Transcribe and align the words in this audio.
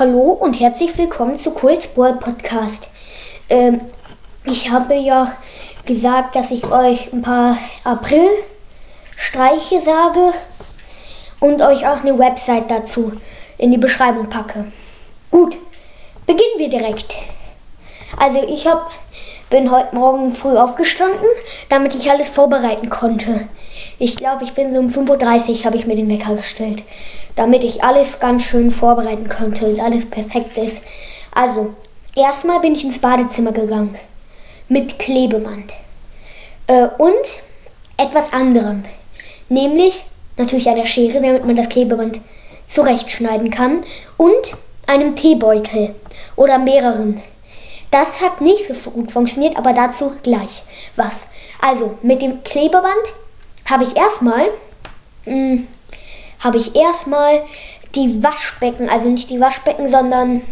Hallo 0.00 0.30
und 0.30 0.58
herzlich 0.58 0.96
willkommen 0.96 1.36
zu 1.36 1.50
Kultspur 1.50 2.12
Podcast. 2.12 2.88
Ähm, 3.50 3.82
ich 4.44 4.70
habe 4.70 4.94
ja 4.94 5.36
gesagt, 5.84 6.34
dass 6.34 6.50
ich 6.50 6.64
euch 6.64 7.12
ein 7.12 7.20
paar 7.20 7.58
April-Streiche 7.84 9.82
sage 9.82 10.32
und 11.40 11.60
euch 11.60 11.86
auch 11.86 12.00
eine 12.00 12.18
Website 12.18 12.70
dazu 12.70 13.12
in 13.58 13.72
die 13.72 13.76
Beschreibung 13.76 14.30
packe. 14.30 14.72
Gut, 15.30 15.54
beginnen 16.24 16.56
wir 16.56 16.70
direkt. 16.70 17.16
Also 18.16 18.42
ich 18.48 18.66
hab, 18.66 18.92
bin 19.50 19.70
heute 19.70 19.94
Morgen 19.94 20.32
früh 20.32 20.56
aufgestanden, 20.56 21.28
damit 21.68 21.94
ich 21.94 22.10
alles 22.10 22.30
vorbereiten 22.30 22.88
konnte. 22.88 23.48
Ich 24.02 24.16
glaube, 24.16 24.44
ich 24.44 24.54
bin 24.54 24.72
so 24.72 24.80
um 24.80 24.88
5.30 24.88 25.50
Uhr 25.50 25.64
habe 25.66 25.76
ich 25.76 25.86
mir 25.86 25.94
den 25.94 26.08
Wecker 26.08 26.34
gestellt, 26.34 26.82
damit 27.36 27.62
ich 27.64 27.84
alles 27.84 28.18
ganz 28.18 28.44
schön 28.44 28.70
vorbereiten 28.70 29.28
konnte 29.28 29.66
und 29.66 29.78
alles 29.78 30.08
perfekt 30.08 30.56
ist. 30.56 30.82
Also, 31.32 31.74
erstmal 32.16 32.60
bin 32.60 32.74
ich 32.74 32.82
ins 32.82 32.98
Badezimmer 32.98 33.52
gegangen 33.52 33.94
mit 34.70 34.98
Klebeband 34.98 35.74
äh, 36.66 36.88
und 36.96 37.12
etwas 37.98 38.32
anderem, 38.32 38.84
nämlich 39.50 40.02
natürlich 40.38 40.70
einer 40.70 40.86
Schere, 40.86 41.20
damit 41.20 41.44
man 41.44 41.56
das 41.56 41.68
Klebeband 41.68 42.20
zurechtschneiden 42.64 43.50
kann 43.50 43.82
und 44.16 44.56
einem 44.86 45.14
Teebeutel 45.14 45.94
oder 46.36 46.58
mehreren. 46.58 47.20
Das 47.90 48.22
hat 48.22 48.40
nicht 48.40 48.66
so 48.66 48.92
gut 48.92 49.12
funktioniert, 49.12 49.58
aber 49.58 49.74
dazu 49.74 50.12
gleich 50.22 50.62
was. 50.96 51.26
Also 51.60 51.98
mit 52.00 52.22
dem 52.22 52.42
Klebeband 52.44 52.94
habe 53.70 53.84
ich 53.84 53.96
erstmal 53.96 54.48
hm, 55.24 55.66
habe 56.40 56.56
ich 56.56 56.74
erstmal 56.74 57.42
die 57.94 58.22
Waschbecken, 58.22 58.88
also 58.88 59.08
nicht 59.08 59.30
die 59.30 59.40
Waschbecken, 59.40 59.88
sondern 59.88 60.42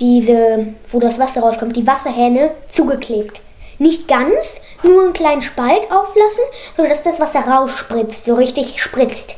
diese, 0.00 0.74
wo 0.90 1.00
das 1.00 1.18
Wasser 1.18 1.42
rauskommt, 1.42 1.76
die 1.76 1.86
Wasserhähne 1.86 2.52
zugeklebt. 2.70 3.40
Nicht 3.78 4.08
ganz, 4.08 4.56
nur 4.82 5.04
einen 5.04 5.12
kleinen 5.12 5.42
Spalt 5.42 5.90
auflassen, 5.90 6.44
sodass 6.76 7.02
das 7.02 7.20
Wasser 7.20 7.40
rausspritzt, 7.40 8.24
so 8.24 8.34
richtig 8.34 8.82
spritzt. 8.82 9.34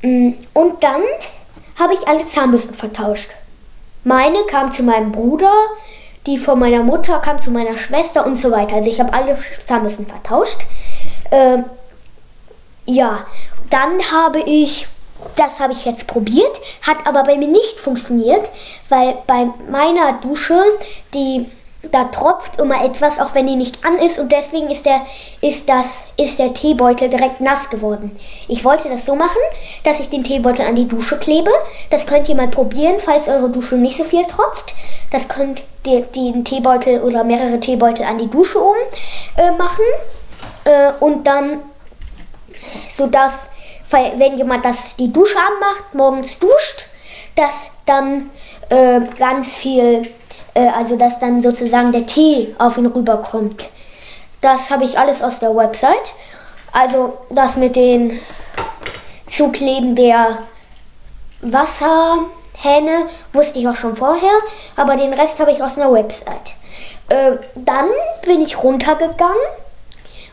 Hm, 0.00 0.36
und 0.54 0.82
dann 0.82 1.02
habe 1.78 1.94
ich 1.94 2.08
alle 2.08 2.26
Zahnbürsten 2.26 2.74
vertauscht. 2.74 3.30
Meine 4.04 4.44
kam 4.44 4.72
zu 4.72 4.82
meinem 4.82 5.12
Bruder, 5.12 5.52
die 6.26 6.38
von 6.38 6.58
meiner 6.58 6.82
Mutter 6.82 7.18
kam 7.20 7.40
zu 7.40 7.50
meiner 7.50 7.78
Schwester 7.78 8.26
und 8.26 8.36
so 8.36 8.50
weiter. 8.50 8.76
Also 8.76 8.90
ich 8.90 9.00
habe 9.00 9.12
alle 9.12 9.38
Zahnbürsten 9.66 10.06
vertauscht. 10.06 10.60
Ähm, 11.30 11.64
ja, 12.86 13.24
dann 13.70 14.00
habe 14.12 14.40
ich, 14.40 14.86
das 15.36 15.60
habe 15.60 15.72
ich 15.72 15.84
jetzt 15.84 16.06
probiert, 16.06 16.60
hat 16.82 17.06
aber 17.06 17.22
bei 17.24 17.36
mir 17.36 17.48
nicht 17.48 17.80
funktioniert, 17.80 18.48
weil 18.88 19.18
bei 19.26 19.48
meiner 19.70 20.14
Dusche 20.14 20.58
die 21.12 21.46
da 21.92 22.04
tropft 22.04 22.58
immer 22.58 22.84
etwas, 22.84 23.20
auch 23.20 23.34
wenn 23.34 23.46
die 23.46 23.54
nicht 23.54 23.84
an 23.84 23.98
ist 23.98 24.18
und 24.18 24.32
deswegen 24.32 24.68
ist 24.68 24.84
der, 24.84 25.00
ist, 25.40 25.68
das, 25.68 26.12
ist 26.16 26.38
der 26.38 26.52
Teebeutel 26.52 27.08
direkt 27.08 27.40
nass 27.40 27.70
geworden. 27.70 28.18
Ich 28.48 28.64
wollte 28.64 28.88
das 28.88 29.06
so 29.06 29.14
machen, 29.14 29.38
dass 29.84 30.00
ich 30.00 30.08
den 30.08 30.24
Teebeutel 30.24 30.66
an 30.66 30.74
die 30.74 30.88
Dusche 30.88 31.18
klebe. 31.18 31.50
Das 31.90 32.06
könnt 32.06 32.28
ihr 32.28 32.34
mal 32.34 32.48
probieren, 32.48 32.96
falls 32.98 33.28
eure 33.28 33.48
Dusche 33.48 33.76
nicht 33.76 33.96
so 33.96 34.04
viel 34.04 34.24
tropft. 34.24 34.74
Das 35.12 35.28
könnt 35.28 35.62
ihr 35.86 36.02
den 36.02 36.44
Teebeutel 36.44 37.00
oder 37.00 37.22
mehrere 37.22 37.60
Teebeutel 37.60 38.04
an 38.04 38.18
die 38.18 38.28
Dusche 38.28 38.60
oben 38.60 38.78
äh, 39.36 39.52
machen 39.52 39.84
äh, 40.68 40.92
und 41.00 41.26
dann, 41.26 41.62
sodass, 42.88 43.48
wenn 43.90 44.36
jemand 44.36 44.64
das 44.64 44.96
die 44.96 45.12
Dusche 45.12 45.38
anmacht, 45.38 45.94
morgens 45.94 46.38
duscht, 46.38 46.86
dass 47.34 47.70
dann 47.86 48.30
äh, 48.68 49.00
ganz 49.18 49.48
viel 49.54 50.02
äh, 50.58 50.68
also 50.68 50.96
dass 50.96 51.18
dann 51.18 51.40
sozusagen 51.40 51.92
der 51.92 52.06
Tee 52.06 52.54
auf 52.58 52.76
ihn 52.76 52.86
rüberkommt. 52.86 53.68
Das 54.40 54.70
habe 54.70 54.84
ich 54.84 54.98
alles 54.98 55.22
aus 55.22 55.38
der 55.38 55.54
Website. 55.54 56.12
Also 56.72 57.18
das 57.30 57.56
mit 57.56 57.76
den 57.76 58.18
Zukleben 59.26 59.94
der 59.94 60.38
Wasserhähne 61.40 63.06
wusste 63.32 63.58
ich 63.58 63.68
auch 63.68 63.76
schon 63.76 63.96
vorher, 63.96 64.38
aber 64.76 64.96
den 64.96 65.12
Rest 65.12 65.38
habe 65.38 65.52
ich 65.52 65.62
aus 65.62 65.76
einer 65.78 65.92
Website. 65.92 66.52
Äh, 67.08 67.36
dann 67.54 67.88
bin 68.24 68.40
ich 68.40 68.62
runtergegangen 68.62 69.36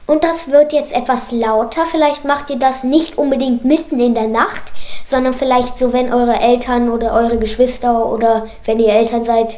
und 0.08 0.24
das 0.24 0.50
wird 0.50 0.72
jetzt 0.72 0.94
etwas 0.94 1.32
lauter. 1.32 1.86
Vielleicht 1.90 2.26
macht 2.26 2.50
ihr 2.50 2.60
das 2.60 2.84
nicht 2.84 3.18
unbedingt 3.18 3.66
mitten 3.66 4.00
in 4.00 4.14
der 4.14 4.28
Nacht, 4.28 4.64
sondern 5.06 5.34
vielleicht 5.34 5.78
so, 5.78 5.94
wenn 5.94 6.14
eure 6.14 6.40
Eltern 6.40 6.90
oder 6.90 7.14
eure 7.14 7.38
Geschwister 7.40 8.06
oder 8.06 8.48
wenn 8.66 8.80
ihr 8.80 8.94
Eltern 8.94 9.24
seid, 9.26 9.58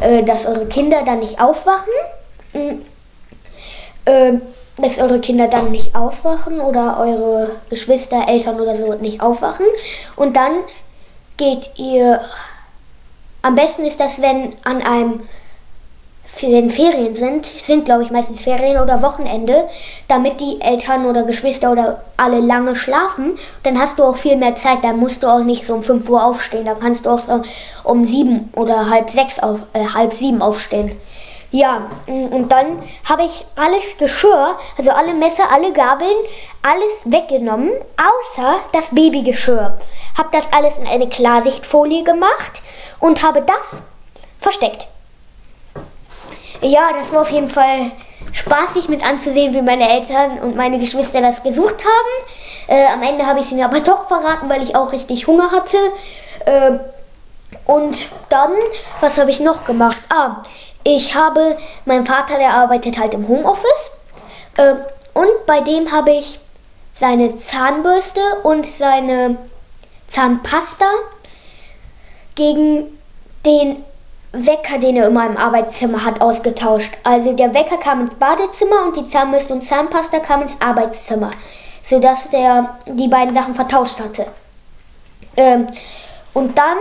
äh, 0.00 0.22
dass 0.22 0.46
eure 0.46 0.66
Kinder 0.66 1.02
dann 1.04 1.20
nicht 1.20 1.40
aufwachen. 1.40 1.92
Äh, 4.04 4.34
dass 4.76 4.98
eure 4.98 5.20
Kinder 5.20 5.48
dann 5.48 5.70
nicht 5.70 5.94
aufwachen 5.94 6.60
oder 6.60 6.98
eure 7.00 7.50
Geschwister, 7.68 8.28
Eltern 8.28 8.60
oder 8.60 8.76
so 8.76 8.94
nicht 8.94 9.20
aufwachen. 9.20 9.66
Und 10.16 10.36
dann 10.36 10.52
geht 11.36 11.70
ihr. 11.76 12.20
Am 13.40 13.54
besten 13.54 13.84
ist 13.84 14.00
das, 14.00 14.20
wenn 14.20 14.50
an 14.64 14.82
einem 14.82 15.20
wenn 16.42 16.70
Ferien 16.70 17.14
sind, 17.14 17.46
sind 17.46 17.84
glaube 17.84 18.02
ich 18.02 18.10
meistens 18.10 18.42
Ferien 18.42 18.80
oder 18.80 19.02
Wochenende, 19.02 19.68
damit 20.08 20.40
die 20.40 20.60
Eltern 20.60 21.06
oder 21.06 21.24
Geschwister 21.24 21.72
oder 21.72 22.02
alle 22.16 22.40
lange 22.40 22.76
schlafen, 22.76 23.38
dann 23.62 23.78
hast 23.78 23.98
du 23.98 24.04
auch 24.04 24.16
viel 24.16 24.36
mehr 24.36 24.54
Zeit, 24.54 24.82
dann 24.82 24.98
musst 24.98 25.22
du 25.22 25.26
auch 25.26 25.40
nicht 25.40 25.64
so 25.64 25.74
um 25.74 25.82
5 25.82 26.08
Uhr 26.08 26.24
aufstehen, 26.24 26.64
dann 26.64 26.80
kannst 26.80 27.06
du 27.06 27.10
auch 27.10 27.18
so 27.18 27.42
um 27.84 28.06
7 28.06 28.50
oder 28.56 28.90
halb 28.90 29.10
6 29.10 29.40
auf, 29.40 29.60
äh, 29.72 29.84
halb 29.94 30.14
7 30.14 30.42
aufstehen. 30.42 30.92
Ja, 31.50 31.86
und 32.06 32.52
dann 32.52 32.82
habe 33.08 33.24
ich 33.24 33.46
alles 33.56 33.96
Geschirr, 33.98 34.56
also 34.76 34.90
alle 34.90 35.14
Messer, 35.14 35.50
alle 35.50 35.72
Gabeln, 35.72 36.16
alles 36.62 37.04
weggenommen, 37.06 37.70
außer 37.96 38.56
das 38.72 38.90
Babygeschirr. 38.90 39.78
Habe 40.18 40.28
das 40.32 40.52
alles 40.52 40.76
in 40.76 40.86
eine 40.86 41.08
Klarsichtfolie 41.08 42.04
gemacht 42.04 42.60
und 43.00 43.22
habe 43.22 43.40
das 43.40 43.80
versteckt. 44.40 44.88
Ja, 46.60 46.92
das 46.92 47.12
war 47.12 47.22
auf 47.22 47.30
jeden 47.30 47.48
Fall 47.48 47.92
spaßig 48.32 48.88
mit 48.88 49.06
anzusehen, 49.06 49.54
wie 49.54 49.62
meine 49.62 49.88
Eltern 49.88 50.38
und 50.40 50.56
meine 50.56 50.78
Geschwister 50.78 51.20
das 51.20 51.42
gesucht 51.42 51.84
haben. 51.84 52.28
Äh, 52.66 52.86
am 52.92 53.02
Ende 53.02 53.26
habe 53.26 53.38
ich 53.38 53.46
es 53.46 53.52
ihnen 53.52 53.64
aber 53.64 53.80
doch 53.80 54.08
verraten, 54.08 54.50
weil 54.50 54.62
ich 54.62 54.74
auch 54.74 54.92
richtig 54.92 55.26
Hunger 55.26 55.50
hatte. 55.50 55.76
Äh, 56.46 56.78
und 57.64 58.06
dann, 58.28 58.52
was 59.00 59.18
habe 59.18 59.30
ich 59.30 59.40
noch 59.40 59.64
gemacht? 59.64 60.00
Ah, 60.08 60.42
ich 60.84 61.14
habe, 61.14 61.56
mein 61.84 62.04
Vater, 62.06 62.38
der 62.38 62.54
arbeitet 62.54 62.98
halt 62.98 63.14
im 63.14 63.28
Homeoffice. 63.28 63.92
Äh, 64.56 64.74
und 65.14 65.46
bei 65.46 65.60
dem 65.60 65.92
habe 65.92 66.10
ich 66.10 66.40
seine 66.92 67.36
Zahnbürste 67.36 68.20
und 68.42 68.66
seine 68.66 69.36
Zahnpasta 70.08 70.86
gegen 72.34 72.98
den 73.46 73.84
Wecker, 74.32 74.78
den 74.78 74.96
er 74.96 75.06
immer 75.06 75.26
im 75.26 75.36
Arbeitszimmer 75.36 76.04
hat, 76.04 76.20
ausgetauscht. 76.20 76.92
Also 77.02 77.32
der 77.32 77.54
Wecker 77.54 77.78
kam 77.78 78.02
ins 78.02 78.14
Badezimmer 78.14 78.84
und 78.86 78.96
die 78.96 79.06
Zahnbürste 79.06 79.54
und 79.54 79.62
Zahnpasta 79.62 80.20
kam 80.20 80.42
ins 80.42 80.60
Arbeitszimmer, 80.60 81.30
sodass 81.82 82.30
der 82.30 82.78
die 82.86 83.08
beiden 83.08 83.34
Sachen 83.34 83.54
vertauscht 83.54 84.00
hatte. 84.00 84.26
Ähm, 85.36 85.66
und 86.34 86.56
dann 86.58 86.76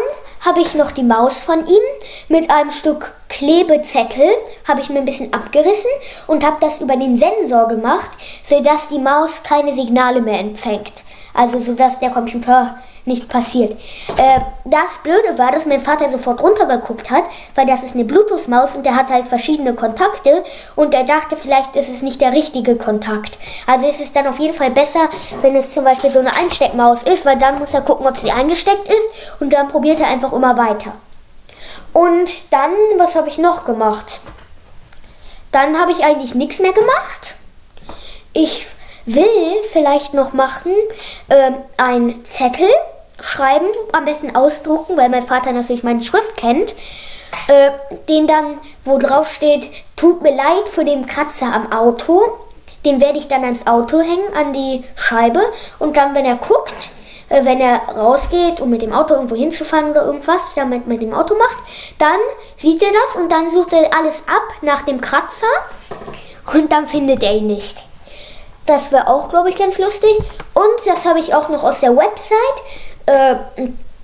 habe 0.46 0.60
ich 0.60 0.76
noch 0.76 0.92
die 0.92 1.04
Maus 1.04 1.40
von 1.40 1.66
ihm 1.66 1.82
mit 2.28 2.52
einem 2.52 2.72
Stück 2.72 3.14
Klebezettel, 3.30 4.30
habe 4.68 4.82
ich 4.82 4.90
mir 4.90 5.00
ein 5.00 5.06
bisschen 5.06 5.34
abgerissen 5.34 5.90
und 6.28 6.46
habe 6.46 6.58
das 6.60 6.82
über 6.82 6.96
den 6.96 7.18
Sensor 7.18 7.68
gemacht, 7.68 8.12
sodass 8.44 8.90
die 8.90 9.00
Maus 9.00 9.42
keine 9.44 9.74
Signale 9.74 10.22
mehr 10.22 10.40
empfängt. 10.40 10.94
Also 11.34 11.60
sodass 11.60 12.00
der 12.00 12.10
Computer 12.10 12.78
nicht 13.08 13.30
passiert. 13.30 13.72
Äh, 14.18 14.40
das 14.66 15.00
Blöde 15.04 15.38
war, 15.38 15.52
dass 15.52 15.66
mein 15.66 15.82
Vater 15.82 16.10
sofort 16.10 16.42
runtergeguckt 16.42 17.10
hat, 17.10 17.24
weil 17.56 17.66
das 17.66 17.84
ist 17.84 17.96
eine 17.96 18.06
Bluetooth-Maus 18.06 18.76
und 18.76 18.86
der 18.86 18.96
hat 18.96 19.10
halt 19.10 19.28
verschiedene 19.28 19.74
Kontakte 19.74 20.44
und 20.76 20.94
er 20.94 21.04
dachte, 21.04 21.38
vielleicht 21.38 21.76
ist 21.76 21.90
es 21.90 22.02
nicht 22.02 22.22
der 22.22 22.34
richtige 22.34 22.76
Kontakt. 22.76 23.38
Also 23.66 23.88
ist 23.88 24.02
es 24.02 24.14
dann 24.14 24.28
auf 24.28 24.40
jeden 24.40 24.54
Fall 24.54 24.72
besser, 24.72 25.10
wenn 25.42 25.56
es 25.56 25.74
zum 25.74 25.84
Beispiel 25.84 26.12
so 26.12 26.20
eine 26.20 26.36
Einsteckmaus 26.36 27.04
ist, 27.04 27.26
weil 27.26 27.38
dann 27.38 27.60
muss 27.60 27.74
er 27.74 27.82
gucken, 27.82 28.06
ob 28.08 28.18
sie 28.18 28.32
eingesteckt 28.32 28.88
ist 28.88 29.08
und 29.40 29.52
dann 29.52 29.70
probiert 29.70 30.00
er 30.00 30.08
einfach 30.08 30.34
immer 30.34 30.58
weiter. 30.58 30.94
Und 31.94 32.52
dann, 32.52 32.72
was 32.98 33.16
habe 33.16 33.30
ich 33.30 33.38
noch 33.38 33.66
gemacht? 33.66 34.20
Dann 35.52 35.80
habe 35.80 35.92
ich 35.92 36.04
eigentlich 36.04 36.36
nichts 36.36 36.60
mehr 36.60 36.74
gemacht. 36.74 37.36
Ich 38.34 38.68
will 39.08 39.64
vielleicht 39.72 40.14
noch 40.14 40.34
machen 40.34 40.74
äh, 41.30 41.52
ein 41.78 42.24
Zettel 42.26 42.70
schreiben, 43.22 43.68
am 43.92 44.06
besten 44.06 44.36
ausdrucken, 44.36 44.98
weil 44.98 45.10
mein 45.10 45.24
Vater 45.24 45.52
natürlich 45.52 45.84
meine 45.84 46.04
Schrift 46.04 46.36
kennt. 46.38 46.76
Äh, 47.48 47.72
den 48.10 48.28
dann, 48.28 48.60
wo 48.84 48.98
drauf 48.98 49.32
steht, 49.32 49.70
tut 49.96 50.22
mir 50.22 50.36
leid 50.36 50.70
für 50.72 50.86
den 50.86 51.06
Kratzer 51.06 51.54
am 51.54 51.72
Auto. 51.72 52.22
Den 52.86 53.02
werde 53.02 53.18
ich 53.18 53.28
dann 53.28 53.44
ans 53.44 53.68
Auto 53.68 54.00
hängen, 54.00 54.34
an 54.36 54.54
die 54.54 54.84
Scheibe. 54.96 55.42
Und 55.80 55.98
dann, 55.98 56.16
wenn 56.16 56.26
er 56.26 56.36
guckt, 56.36 56.74
äh, 57.30 57.44
wenn 57.44 57.60
er 57.60 57.82
rausgeht, 57.96 58.62
um 58.62 58.70
mit 58.70 58.82
dem 58.82 58.94
Auto 58.94 59.14
irgendwo 59.14 59.36
hinzufahren 59.36 59.92
oder 59.92 60.06
irgendwas, 60.06 60.54
damit 60.56 60.88
mit 60.88 61.02
dem 61.02 61.14
Auto 61.14 61.36
macht, 61.36 61.58
dann 62.00 62.20
sieht 62.58 62.82
er 62.82 62.92
das 62.92 63.22
und 63.22 63.32
dann 63.32 63.52
sucht 63.52 63.74
er 63.74 63.94
alles 63.98 64.24
ab 64.28 64.44
nach 64.62 64.82
dem 64.82 65.02
Kratzer 65.02 65.48
und 66.54 66.72
dann 66.72 66.88
findet 66.88 67.24
er 67.24 67.34
ihn 67.34 67.48
nicht. 67.48 67.78
Das 68.66 68.92
wäre 68.92 69.08
auch, 69.08 69.30
glaube 69.30 69.50
ich, 69.50 69.58
ganz 69.58 69.78
lustig. 69.78 70.18
Und 70.54 70.86
das 70.86 71.06
habe 71.06 71.20
ich 71.20 71.34
auch 71.34 71.48
noch 71.48 71.64
aus 71.64 71.80
der 71.80 71.96
Website, 71.96 72.38
äh, 73.08 73.36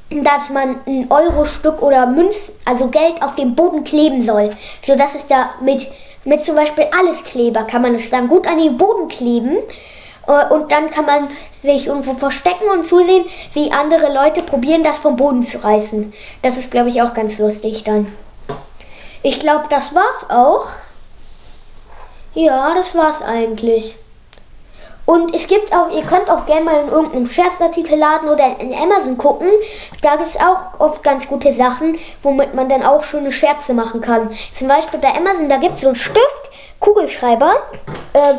dass 0.09 0.49
man 0.49 0.81
ein 0.85 1.07
Euro-Stück 1.09 1.81
oder 1.81 2.05
Münz, 2.07 2.51
also 2.65 2.87
Geld 2.87 3.21
auf 3.21 3.35
dem 3.35 3.55
Boden 3.55 3.83
kleben 3.83 4.25
soll, 4.25 4.55
sodass 4.81 5.15
es 5.15 5.27
da 5.27 5.51
mit 5.61 5.87
mit 6.25 6.41
zum 6.41 6.55
Beispiel 6.55 6.85
Alleskleber 6.97 7.63
kann 7.63 7.81
man 7.81 7.95
es 7.95 8.09
dann 8.09 8.27
gut 8.27 8.47
an 8.47 8.57
den 8.57 8.77
Boden 8.77 9.07
kleben 9.07 9.57
äh, 10.27 10.53
und 10.53 10.71
dann 10.71 10.89
kann 10.89 11.05
man 11.05 11.27
sich 11.61 11.87
irgendwo 11.87 12.13
verstecken 12.13 12.69
und 12.71 12.85
zusehen, 12.85 13.25
wie 13.53 13.71
andere 13.71 14.13
Leute 14.13 14.41
probieren, 14.41 14.83
das 14.83 14.97
vom 14.97 15.15
Boden 15.15 15.43
zu 15.43 15.63
reißen. 15.63 16.13
Das 16.41 16.57
ist, 16.57 16.71
glaube 16.71 16.89
ich, 16.89 17.01
auch 17.01 17.13
ganz 17.13 17.39
lustig 17.39 17.83
dann. 17.83 18.07
Ich 19.21 19.39
glaube, 19.39 19.65
das 19.69 19.93
war's 19.93 20.29
auch. 20.29 20.67
Ja, 22.33 22.73
das 22.73 22.95
war's 22.95 23.21
eigentlich. 23.21 23.95
Und 25.05 25.35
es 25.35 25.47
gibt 25.47 25.73
auch, 25.73 25.89
ihr 25.91 26.03
könnt 26.03 26.29
auch 26.29 26.45
gerne 26.45 26.63
mal 26.63 26.81
in 26.81 26.89
irgendeinem 26.89 27.25
Scherzartikel 27.25 27.97
laden 27.97 28.29
oder 28.29 28.57
in 28.59 28.73
Amazon 28.73 29.17
gucken. 29.17 29.49
Da 30.01 30.15
gibt 30.15 30.29
es 30.29 30.37
auch 30.37 30.79
oft 30.79 31.03
ganz 31.03 31.27
gute 31.27 31.51
Sachen, 31.51 31.97
womit 32.21 32.53
man 32.53 32.69
dann 32.69 32.83
auch 32.83 33.03
schöne 33.03 33.31
Scherze 33.31 33.73
machen 33.73 33.99
kann. 33.99 34.29
Zum 34.57 34.67
Beispiel 34.67 34.99
bei 34.99 35.13
Amazon, 35.13 35.49
da 35.49 35.57
gibt 35.57 35.75
es 35.75 35.81
so 35.81 35.87
einen 35.87 35.95
Stift, 35.95 36.49
Kugelschreiber. 36.79 37.53
Äh, 38.13 38.35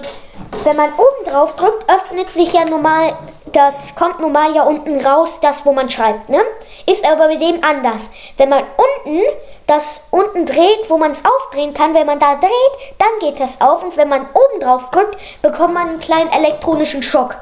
wenn 0.65 0.77
man 0.77 0.93
oben 0.95 1.31
drauf 1.31 1.57
drückt, 1.57 1.91
öffnet 1.91 2.31
sich 2.31 2.53
ja 2.53 2.65
normal, 2.65 3.15
das 3.53 3.95
kommt 3.95 4.21
normal 4.21 4.55
ja 4.55 4.63
unten 4.63 5.05
raus, 5.05 5.31
das 5.41 5.65
wo 5.65 5.73
man 5.73 5.89
schreibt, 5.89 6.29
ne? 6.29 6.41
Ist 6.87 7.05
aber 7.05 7.29
bei 7.29 7.37
dem 7.37 7.63
anders. 7.65 8.03
Wenn 8.37 8.49
man 8.49 8.65
unten 8.77 9.23
das 9.67 10.01
unten 10.11 10.45
dreht, 10.45 10.89
wo 10.89 10.99
man 10.99 11.13
es 11.13 11.23
aufdrehen 11.25 11.73
kann, 11.73 11.95
wenn 11.95 12.07
man 12.07 12.19
da 12.19 12.35
dreht, 12.35 12.95
dann 12.99 13.09
geht 13.21 13.41
das 13.41 13.61
auf 13.61 13.83
und 13.83 13.97
wenn 13.97 14.09
man 14.09 14.27
oben 14.35 14.61
drauf 14.61 14.91
drückt, 14.91 15.17
bekommt 15.43 15.75
man 15.75 15.89
einen 15.89 16.01
kleinen 16.01 16.31
elektronischen 16.31 17.03
Schock. 17.03 17.37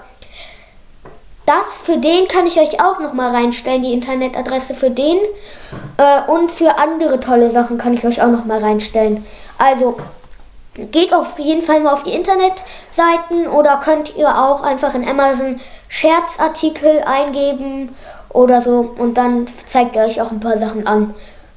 Das 1.45 1.81
für 1.85 1.99
den 1.99 2.29
kann 2.29 2.47
ich 2.47 2.61
euch 2.61 2.81
auch 2.81 3.01
noch 3.01 3.15
mal 3.15 3.35
reinstellen, 3.35 3.83
die 3.83 3.93
Internetadresse 3.93 4.75
für 4.75 4.91
den. 4.91 5.19
Äh, 5.97 6.31
und 6.31 6.53
für 6.53 6.79
andere 6.79 7.19
tolle 7.19 7.51
Sachen 7.51 7.79
kann 7.79 7.95
ich 7.95 8.07
euch 8.07 8.23
auch 8.23 8.29
noch 8.29 8.45
mal 8.45 8.61
reinstellen. 8.61 9.27
Also 9.59 9.97
geht 10.75 11.13
auf 11.13 11.39
jeden 11.39 11.63
Fall 11.63 11.81
mal 11.81 11.93
auf 11.93 12.05
die 12.05 12.15
Internetseiten 12.15 13.49
oder 13.49 13.81
könnt 13.85 14.17
ihr 14.17 14.29
auch 14.29 14.63
einfach 14.63 14.95
in 14.95 15.07
Amazon 15.07 15.61
Scherzartikel 15.89 17.03
eingeben 17.05 17.95
oder 18.33 18.63
so 18.63 18.95
und 18.99 19.19
dann 19.19 19.47
zeigt 19.67 19.97
er 19.97 20.07
euch 20.07 20.21
auch 20.21 20.31
ein 20.31 20.41
paar 20.41 20.59
Sachen 20.59 20.87
an. 20.87 21.15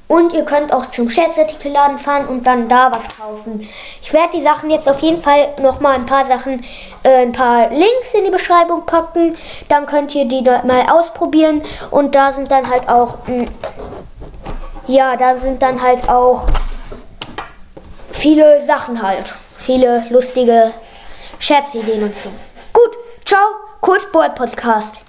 Und 0.08 0.32
ihr 0.32 0.44
könnt 0.44 0.72
auch 0.72 0.86
zum 0.90 1.08
Scherzartikelladen 1.08 1.98
fahren 1.98 2.26
und 2.26 2.46
dann 2.46 2.68
da 2.68 2.92
was 2.92 3.08
kaufen. 3.16 3.68
Ich 4.00 4.12
werde 4.12 4.36
die 4.36 4.40
Sachen 4.40 4.70
jetzt 4.70 4.88
auf 4.88 5.00
jeden 5.00 5.20
Fall 5.20 5.48
noch 5.60 5.80
mal 5.80 5.96
ein 5.96 6.06
paar 6.06 6.24
Sachen, 6.24 6.64
äh, 7.02 7.22
ein 7.22 7.32
paar 7.32 7.70
Links 7.70 8.14
in 8.14 8.24
die 8.24 8.30
Beschreibung 8.30 8.86
packen. 8.86 9.36
Dann 9.68 9.84
könnt 9.86 10.14
ihr 10.14 10.26
die 10.26 10.42
mal 10.42 10.86
ausprobieren. 10.88 11.60
Und 11.90 12.14
da 12.14 12.32
sind 12.32 12.52
dann 12.52 12.70
halt 12.70 12.88
auch, 12.88 13.26
mh, 13.26 13.34
hm, 13.34 13.44
ja, 14.86 15.16
da 15.16 15.38
sind 15.38 15.60
dann 15.60 15.82
halt 15.82 16.08
auch 16.08 16.46
viele 18.12 18.62
Sachen 18.62 19.02
halt. 19.02 19.34
Viele 19.58 20.04
lustige 20.10 20.72
Scherzideen 21.40 22.04
und 22.04 22.14
so. 22.14 22.28
Gut, 22.72 22.96
ciao, 23.24 23.42
Kurzboard 23.80 24.36
Podcast. 24.36 25.05